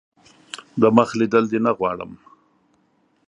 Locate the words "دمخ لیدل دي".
0.81-1.59